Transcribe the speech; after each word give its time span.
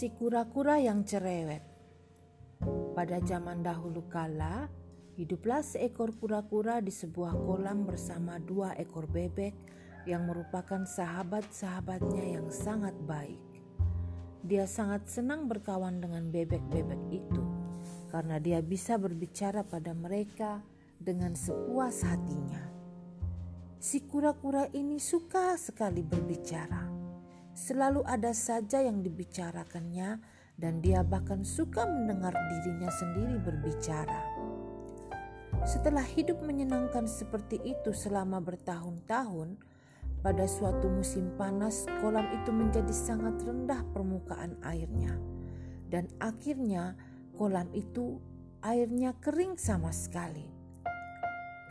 Si 0.00 0.08
kura-kura 0.16 0.80
yang 0.80 1.04
cerewet. 1.04 1.60
Pada 2.96 3.20
zaman 3.20 3.60
dahulu 3.60 4.08
kala, 4.08 4.64
hiduplah 5.20 5.60
seekor 5.60 6.16
kura-kura 6.16 6.80
di 6.80 6.88
sebuah 6.88 7.36
kolam 7.36 7.84
bersama 7.84 8.40
dua 8.40 8.72
ekor 8.80 9.04
bebek 9.04 9.52
yang 10.08 10.24
merupakan 10.24 10.88
sahabat-sahabatnya 10.88 12.32
yang 12.32 12.48
sangat 12.48 12.96
baik. 13.04 13.44
Dia 14.40 14.64
sangat 14.64 15.04
senang 15.04 15.52
berkawan 15.52 16.00
dengan 16.00 16.32
bebek-bebek 16.32 17.02
itu 17.12 17.44
karena 18.08 18.40
dia 18.40 18.64
bisa 18.64 18.96
berbicara 18.96 19.68
pada 19.68 19.92
mereka 19.92 20.64
dengan 20.96 21.36
sepuas 21.36 22.08
hatinya. 22.08 22.72
Si 23.76 24.00
kura-kura 24.08 24.64
ini 24.72 24.96
suka 24.96 25.60
sekali 25.60 26.00
berbicara 26.00 26.89
Selalu 27.50 28.06
ada 28.06 28.30
saja 28.30 28.78
yang 28.78 29.02
dibicarakannya, 29.02 30.22
dan 30.60 30.84
dia 30.84 31.00
bahkan 31.00 31.42
suka 31.42 31.88
mendengar 31.88 32.36
dirinya 32.36 32.92
sendiri 32.92 33.40
berbicara. 33.40 34.22
Setelah 35.66 36.04
hidup 36.04 36.40
menyenangkan 36.44 37.08
seperti 37.10 37.58
itu 37.64 37.90
selama 37.90 38.38
bertahun-tahun, 38.38 39.56
pada 40.20 40.44
suatu 40.44 40.92
musim 40.92 41.32
panas, 41.40 41.88
kolam 42.04 42.28
itu 42.36 42.52
menjadi 42.52 42.92
sangat 42.92 43.40
rendah 43.40 43.80
permukaan 43.90 44.54
airnya, 44.62 45.16
dan 45.88 46.06
akhirnya 46.20 46.94
kolam 47.34 47.72
itu 47.72 48.20
airnya 48.60 49.16
kering 49.18 49.56
sama 49.56 49.90
sekali. 49.90 50.44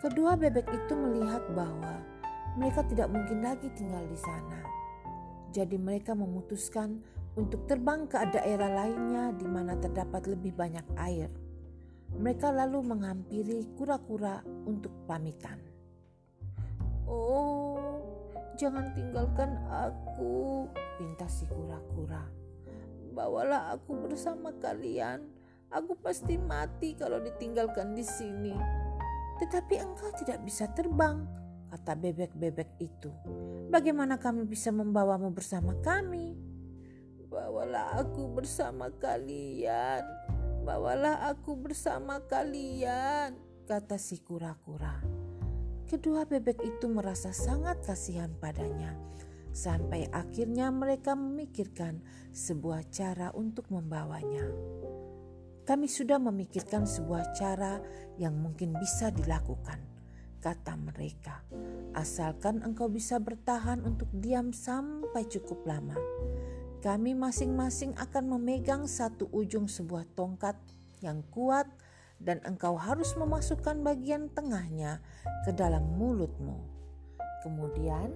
Kedua 0.01 0.33
bebek 0.33 0.65
itu 0.65 0.93
melihat 0.97 1.45
bahwa 1.53 2.01
mereka 2.57 2.81
tidak 2.89 3.13
mungkin 3.13 3.45
lagi 3.45 3.69
tinggal 3.77 4.01
di 4.09 4.17
sana 4.17 4.59
jadi 5.49 5.77
mereka 5.77 6.13
memutuskan 6.13 7.01
untuk 7.37 7.65
terbang 7.69 8.05
ke 8.09 8.17
daerah 8.33 8.85
lainnya 8.85 9.31
di 9.33 9.47
mana 9.47 9.77
terdapat 9.77 10.27
lebih 10.27 10.53
banyak 10.53 10.85
air. 10.97 11.29
Mereka 12.09 12.49
lalu 12.49 12.81
menghampiri 12.83 13.69
kura-kura 13.77 14.41
untuk 14.65 14.91
pamitan. 15.05 15.61
Oh, 17.05 18.01
jangan 18.57 18.93
tinggalkan 18.97 19.55
aku, 19.69 20.65
pinta 20.97 21.29
si 21.29 21.45
kura-kura. 21.45 22.25
Bawalah 23.13 23.77
aku 23.77 24.09
bersama 24.09 24.53
kalian. 24.57 25.25
Aku 25.69 25.93
pasti 26.01 26.33
mati 26.41 26.97
kalau 26.97 27.21
ditinggalkan 27.21 27.93
di 27.93 28.01
sini. 28.01 28.53
Tetapi 29.37 29.75
engkau 29.77 30.09
tidak 30.17 30.41
bisa 30.41 30.65
terbang, 30.73 31.23
kata 31.69 31.93
bebek-bebek 31.93 32.81
itu. 32.81 33.13
Bagaimana 33.69 34.17
kami 34.17 34.49
bisa 34.49 34.73
membawamu 34.73 35.29
bersama 35.29 35.77
kami? 35.85 36.33
Bawalah 37.29 38.01
aku 38.01 38.25
bersama 38.33 38.89
kalian. 38.97 40.01
Bawalah 40.65 41.29
aku 41.29 41.53
bersama 41.55 42.25
kalian, 42.25 43.37
kata 43.69 44.01
si 44.01 44.21
kura-kura. 44.21 45.01
Kedua 45.85 46.25
bebek 46.25 46.61
itu 46.61 46.85
merasa 46.89 47.33
sangat 47.33 47.81
kasihan 47.85 48.29
padanya. 48.37 48.93
Sampai 49.49 50.05
akhirnya 50.13 50.69
mereka 50.69 51.17
memikirkan 51.17 52.05
sebuah 52.29 52.93
cara 52.93 53.33
untuk 53.33 53.69
membawanya. 53.73 54.45
Kami 55.65 55.89
sudah 55.89 56.21
memikirkan 56.21 56.85
sebuah 56.85 57.33
cara 57.33 57.81
yang 58.21 58.37
mungkin 58.37 58.77
bisa 58.77 59.09
dilakukan 59.09 59.88
kata 60.39 60.79
mereka, 60.79 61.43
asalkan 61.93 62.63
engkau 62.63 62.87
bisa 62.87 63.19
bertahan 63.19 63.83
untuk 63.83 64.07
diam 64.15 64.55
sampai 64.55 65.27
cukup 65.27 65.67
lama. 65.67 65.99
Kami 66.79 67.11
masing-masing 67.11 67.91
akan 67.99 68.39
memegang 68.39 68.87
satu 68.87 69.27
ujung 69.35 69.67
sebuah 69.67 70.07
tongkat 70.15 70.55
yang 71.03 71.19
kuat 71.27 71.67
dan 72.23 72.39
engkau 72.47 72.79
harus 72.79 73.15
memasukkan 73.19 73.83
bagian 73.83 74.31
tengahnya 74.31 75.03
ke 75.43 75.51
dalam 75.51 75.83
mulutmu. 75.99 76.63
Kemudian 77.43 78.11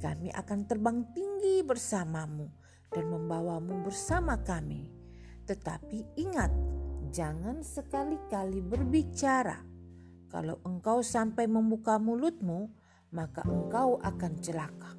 kami 0.00 0.32
akan 0.32 0.64
terbang 0.64 1.04
tinggi 1.12 1.60
bersamamu 1.60 2.48
dan 2.88 3.04
membawamu 3.08 3.84
bersama 3.84 4.40
kami. 4.40 4.88
Tetapi 5.44 6.16
ingat, 6.16 6.52
jangan 7.12 7.60
sekali-kali 7.60 8.64
berbicara 8.64 9.75
kalau 10.26 10.58
engkau 10.66 11.00
sampai 11.00 11.46
membuka 11.46 11.96
mulutmu, 11.96 12.70
maka 13.14 13.46
engkau 13.46 14.02
akan 14.02 14.32
celaka. 14.42 14.92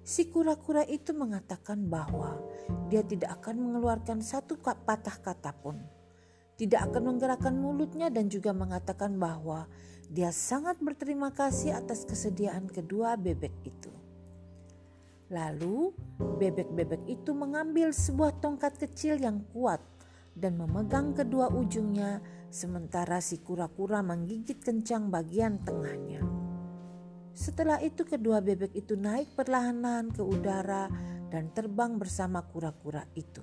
Si 0.00 0.26
kura-kura 0.28 0.82
itu 0.88 1.14
mengatakan 1.14 1.86
bahwa 1.86 2.40
dia 2.90 3.04
tidak 3.06 3.40
akan 3.40 3.62
mengeluarkan 3.62 4.24
satu 4.24 4.58
patah 4.58 5.16
kata 5.22 5.52
pun. 5.54 5.78
Tidak 6.56 6.80
akan 6.90 7.14
menggerakkan 7.14 7.56
mulutnya 7.56 8.12
dan 8.12 8.28
juga 8.28 8.52
mengatakan 8.52 9.16
bahwa 9.16 9.64
dia 10.10 10.34
sangat 10.34 10.82
berterima 10.82 11.30
kasih 11.30 11.78
atas 11.78 12.02
kesediaan 12.04 12.66
kedua 12.66 13.14
bebek 13.14 13.54
itu. 13.62 13.92
Lalu 15.30 15.94
bebek-bebek 16.18 17.06
itu 17.06 17.30
mengambil 17.30 17.94
sebuah 17.94 18.42
tongkat 18.42 18.82
kecil 18.82 19.22
yang 19.22 19.46
kuat 19.54 19.78
dan 20.34 20.58
memegang 20.58 21.14
kedua 21.14 21.54
ujungnya 21.54 22.18
sementara 22.50 23.22
si 23.22 23.38
kura-kura 23.38 24.02
menggigit 24.02 24.58
kencang 24.58 25.08
bagian 25.08 25.62
tengahnya. 25.62 26.20
Setelah 27.30 27.78
itu 27.80 28.02
kedua 28.02 28.42
bebek 28.42 28.74
itu 28.74 28.98
naik 28.98 29.38
perlahan-lahan 29.38 30.10
ke 30.10 30.20
udara 30.20 30.90
dan 31.30 31.54
terbang 31.54 31.96
bersama 31.96 32.42
kura-kura 32.42 33.06
itu. 33.14 33.40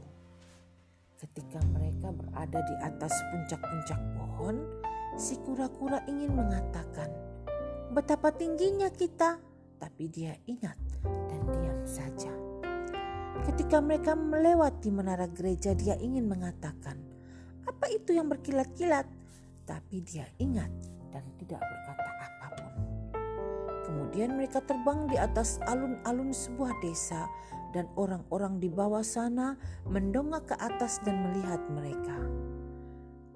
Ketika 1.18 1.58
mereka 1.74 2.14
berada 2.14 2.62
di 2.62 2.76
atas 2.84 3.10
puncak-puncak 3.34 3.98
pohon, 4.14 4.62
si 5.18 5.40
kura-kura 5.42 6.04
ingin 6.06 6.36
mengatakan, 6.36 7.10
"Betapa 7.90 8.30
tingginya 8.36 8.92
kita!" 8.94 9.42
Tapi 9.82 10.04
dia 10.14 10.36
ingat 10.46 10.78
dan 11.02 11.42
diam 11.48 11.82
saja. 11.88 12.34
Ketika 13.50 13.82
mereka 13.82 14.14
melewati 14.14 14.92
menara 14.94 15.26
gereja, 15.32 15.74
dia 15.74 15.96
ingin 15.98 16.28
mengatakan, 16.28 17.17
apa 17.68 17.86
itu 17.92 18.16
yang 18.16 18.32
berkilat-kilat? 18.32 19.06
Tapi 19.68 20.00
dia 20.02 20.24
ingat 20.40 20.72
dan 21.12 21.28
tidak 21.36 21.60
berkata 21.60 22.10
apa 22.24 22.48
pun. 22.56 22.74
Kemudian 23.84 24.40
mereka 24.40 24.64
terbang 24.64 25.12
di 25.12 25.20
atas 25.20 25.60
alun-alun 25.68 26.32
sebuah 26.32 26.72
desa 26.80 27.28
dan 27.76 27.88
orang-orang 28.00 28.64
di 28.64 28.72
bawah 28.72 29.04
sana 29.04 29.60
mendongak 29.86 30.50
ke 30.50 30.56
atas 30.58 31.04
dan 31.04 31.20
melihat 31.30 31.62
mereka. 31.72 32.18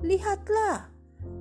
Lihatlah, 0.02 0.90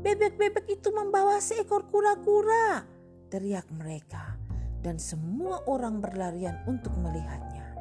bebek-bebek 0.04 0.68
itu 0.68 0.92
membawa 0.92 1.40
seekor 1.40 1.88
kura-kura, 1.88 2.84
teriak 3.32 3.64
mereka, 3.72 4.36
dan 4.84 5.00
semua 5.00 5.64
orang 5.64 6.02
berlarian 6.04 6.60
untuk 6.68 6.92
melihatnya. 7.00 7.72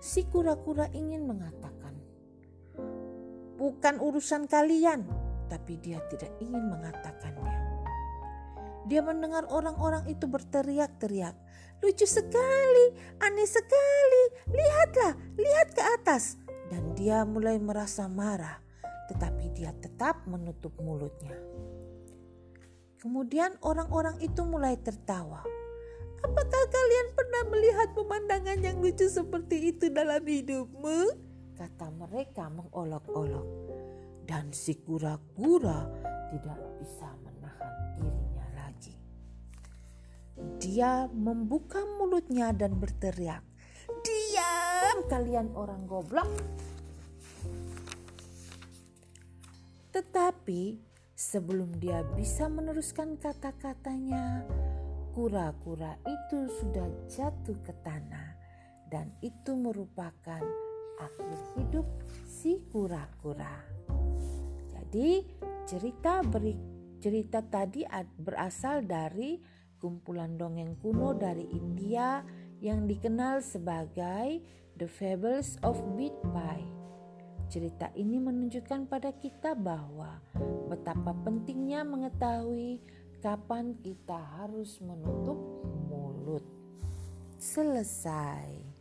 Si 0.00 0.24
kura-kura 0.24 0.88
ingin 0.96 1.28
mengatakan, 1.28 1.75
bukan 3.66 3.98
urusan 3.98 4.46
kalian, 4.46 5.02
tapi 5.50 5.74
dia 5.82 5.98
tidak 6.06 6.30
ingin 6.38 6.70
mengatakannya. 6.70 7.58
Dia 8.86 9.02
mendengar 9.02 9.42
orang-orang 9.50 10.06
itu 10.06 10.30
berteriak-teriak, 10.30 11.34
"Lucu 11.82 12.06
sekali, 12.06 12.94
aneh 13.18 13.50
sekali! 13.50 14.22
Lihatlah, 14.54 15.18
lihat 15.34 15.74
ke 15.74 15.82
atas!" 15.82 16.38
Dan 16.70 16.94
dia 16.94 17.26
mulai 17.26 17.58
merasa 17.58 18.06
marah, 18.06 18.62
tetapi 19.10 19.50
dia 19.50 19.74
tetap 19.74 20.22
menutup 20.30 20.70
mulutnya. 20.78 21.34
Kemudian 23.02 23.58
orang-orang 23.66 24.22
itu 24.22 24.46
mulai 24.46 24.78
tertawa. 24.78 25.42
Apakah 26.22 26.62
kalian 26.70 27.08
pernah 27.18 27.42
melihat 27.50 27.88
pemandangan 27.98 28.58
yang 28.62 28.78
lucu 28.78 29.10
seperti 29.10 29.74
itu 29.74 29.90
dalam 29.90 30.22
hidupmu? 30.22 31.25
Kata 31.56 31.88
mereka 31.88 32.52
mengolok-olok. 32.52 33.48
Dan 34.28 34.52
si 34.52 34.76
kura-kura 34.76 35.88
tidak 36.28 36.60
bisa 36.76 37.08
menahan 37.24 37.74
dirinya 37.96 38.46
lagi. 38.52 38.94
Dia 40.60 41.08
membuka 41.08 41.80
mulutnya 41.96 42.52
dan 42.52 42.76
berteriak, 42.76 43.40
"Diam 44.04 44.98
kalian 45.08 45.54
orang 45.56 45.88
goblok!" 45.88 46.28
Tetapi 49.94 50.76
sebelum 51.16 51.80
dia 51.80 52.04
bisa 52.04 52.52
meneruskan 52.52 53.16
kata-katanya, 53.16 54.44
kura-kura 55.16 55.96
itu 56.04 56.52
sudah 56.60 56.84
jatuh 57.08 57.56
ke 57.64 57.72
tanah 57.80 58.36
dan 58.92 59.08
itu 59.24 59.56
merupakan 59.56 60.65
akhir 61.00 61.38
hidup 61.56 61.86
si 62.24 62.60
kura-kura. 62.72 63.64
Jadi 64.72 65.24
cerita 65.66 66.22
beri, 66.22 66.54
cerita 67.02 67.42
tadi 67.42 67.84
berasal 68.16 68.86
dari 68.86 69.36
kumpulan 69.76 70.38
dongeng 70.40 70.78
kuno 70.80 71.12
dari 71.12 71.44
India 71.52 72.24
yang 72.64 72.88
dikenal 72.88 73.44
sebagai 73.44 74.40
The 74.76 74.88
Fables 74.88 75.60
of 75.60 75.76
Beat 75.96 76.16
Pie. 76.32 76.68
Cerita 77.46 77.94
ini 77.94 78.18
menunjukkan 78.18 78.90
pada 78.90 79.14
kita 79.14 79.54
bahwa 79.54 80.18
betapa 80.66 81.14
pentingnya 81.22 81.86
mengetahui 81.86 82.82
kapan 83.22 83.78
kita 83.78 84.18
harus 84.42 84.82
menutup 84.82 85.38
mulut. 85.86 86.42
Selesai. 87.38 88.75